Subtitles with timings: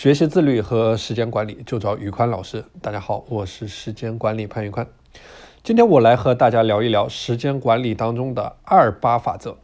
[0.00, 2.64] 学习自律和时间管理就找宇宽老师。
[2.80, 4.86] 大家好，我是时间管理潘宇宽。
[5.62, 9.58] 今天我来和大家聊一聊时间管理当中的二八法则。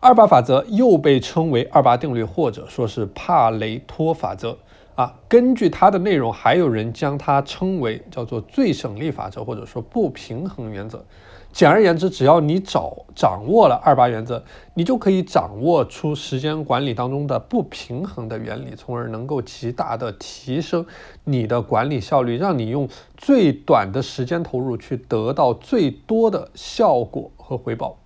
[0.00, 4.58] 二八法则又被称为二八定律，或者说是帕雷托法则
[5.00, 5.16] 啊。
[5.28, 11.04] 根据它的内容，还有人将它称为叫做最省力法则，或者说不平衡原则。
[11.52, 14.40] 简而言之，只要你找掌握了二八原则，
[14.74, 20.86] 你就可以掌握出时间管理当中的不平衡的原理，从而能够极大的提升
[21.24, 27.96] 你的管理效率，让你用最短的时间投入去得到最多的效果和回报！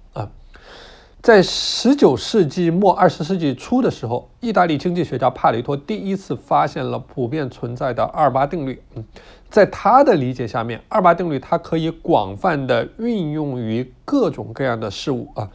[1.24, 8.78] 在十九世纪末二十世纪初的时候，意大利经济学家帕雷托第一次发现了普遍存在的二八定律。
[8.94, 9.02] 嗯。
[9.48, 15.50] 在他的理解下面，二八定律它可以广泛的运用于各种各样的事物啊，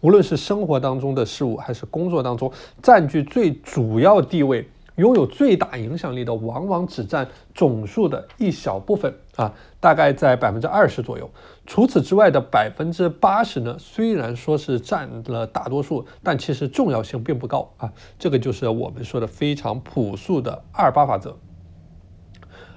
[0.00, 2.50] 无论是生活当中的事物，还是工作当中，
[2.82, 4.68] 占据最主要地位、
[5.02, 11.28] 拥有最大影响力的，往往只占总数的一小部分啊，大概在百分之二十左右。
[11.66, 17.92] 除此之外的百分之八十呢，虽然说是占了大多数，但其实重要性并不高啊。
[18.16, 21.36] 这个就是我们说的非常朴素的二八法则。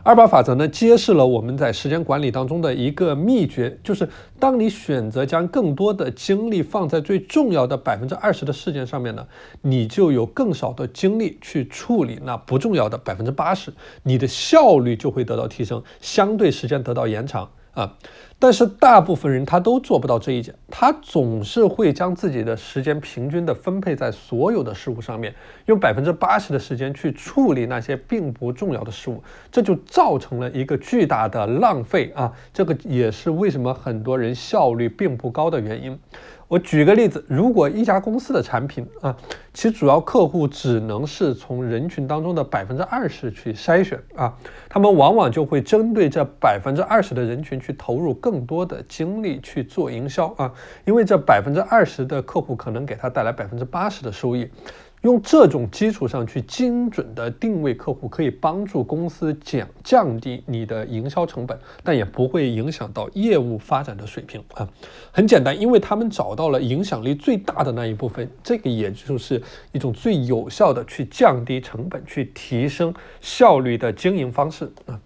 [0.05, 4.07] 二八法则呢，揭示了我们在时间管理当中的一个秘诀，就是
[4.39, 9.25] 当你选择将更多的精力放在最重要的百分之二十的事件上面呢，
[9.63, 17.49] 你就有更少的精力去处理那不重要的百分之八十，你的效率就会得到提升，相对时间得到延长。
[17.75, 17.93] 啊，
[18.39, 32.31] 但是大部分人他都做不到这一点，他总是会将自己的时间平均的分配在所有的事物上面，用百分之八十的时间去处理那些并不重要的事物，这就造成了一个巨大的浪费啊！
[32.53, 35.99] 这个也是为什么很多人效率并不高的原因。
[36.47, 39.15] 我举个例子，如果一家公司的产品啊，
[39.51, 44.31] 其主要客户只能是从人群当中的百分之二十去筛选啊，
[44.69, 50.53] 他们往往就会针对这百分之二十的人群去投入更多的精力去做营销啊，
[50.85, 54.47] 因为这百分之二十的客户可能给他带来百分之八十的收益。
[55.05, 64.67] 用这种基础上去精准的定位客户，可以帮助公司降降低你的营销成本，但也不会影响到业务发展的水平啊。
[65.11, 69.39] 很简单，因为他们找到了影响力最大的那一部分，这个也就是
[69.71, 72.91] 一种最有效的去降低成本、去提升
[73.21, 74.99] 效率的经营方式啊。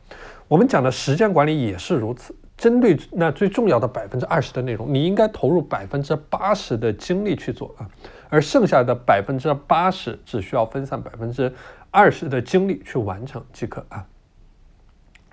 [0.48, 2.34] 我们讲的时间管理也是如此。
[2.60, 7.90] 针对那最重要的百分之二十的内容，你应该投入百分之八十的精力去做啊，
[8.30, 11.52] 而剩下的百分之八十只需要分散百分之
[11.90, 14.06] 二十的精力去完成即可啊。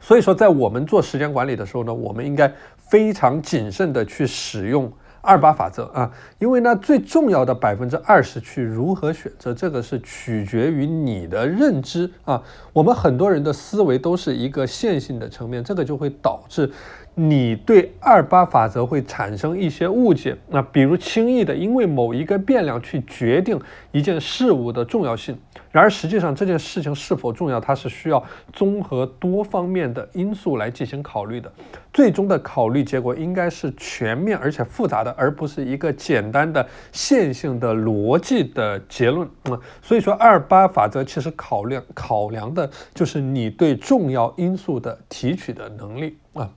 [0.01, 4.93] 所以说，在我们做时间管理的时候呢，我们应该非常谨慎的去使用。
[5.23, 6.09] 二八法则啊，
[6.39, 12.41] 因为呢，最重要的百分之二十去如何选择，这个是取决于你的认知啊。
[12.73, 16.71] 我们很多人的思维都是一个线性的层面，这个就会导致
[17.19, 20.37] 你对二八法则会产生一些误解。
[20.51, 23.59] 那比如轻易的因为某一个变量去决定
[23.91, 25.35] 一件事物的重要性。
[25.73, 28.23] 然而，实际上这件事情是否重要，它是需要
[28.53, 31.51] 综合多方面的因素来进行考虑的。
[31.91, 39.59] 最终的考虑结果应该是全面而且复杂的，而不是一个简单的线性的逻辑的结论啊。
[39.81, 46.51] 所以说，二八法则其实考量考量的就是你对重要因素的提取的能力啊。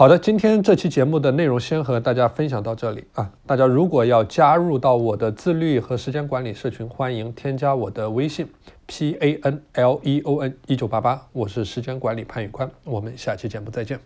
[0.00, 3.30] 好的，今天这期节目的内容先和大家分享到这里啊！
[3.46, 8.48] 大家如果要加入到我的自律和时间管理社群，欢迎添加我的微信
[8.86, 14.00] p a n l e o n 一九八八，我是时间管理潘宇宽，我们下期节目再见。